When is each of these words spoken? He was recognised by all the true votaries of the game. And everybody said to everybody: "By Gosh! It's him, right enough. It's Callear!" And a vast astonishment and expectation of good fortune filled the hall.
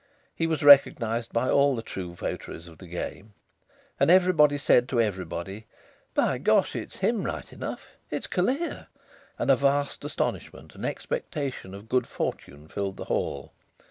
He 0.33 0.47
was 0.47 0.63
recognised 0.63 1.31
by 1.31 1.47
all 1.51 1.75
the 1.75 1.83
true 1.83 2.15
votaries 2.15 2.67
of 2.67 2.79
the 2.79 2.87
game. 2.87 3.35
And 3.99 4.09
everybody 4.09 4.57
said 4.57 4.89
to 4.89 4.99
everybody: 4.99 5.67
"By 6.15 6.39
Gosh! 6.39 6.75
It's 6.75 6.95
him, 6.97 7.21
right 7.23 7.53
enough. 7.53 7.89
It's 8.09 8.25
Callear!" 8.25 8.87
And 9.37 9.51
a 9.51 9.55
vast 9.55 10.03
astonishment 10.03 10.73
and 10.73 10.87
expectation 10.87 11.75
of 11.75 11.87
good 11.87 12.07
fortune 12.07 12.67
filled 12.67 12.97
the 12.97 13.05
hall. 13.05 13.53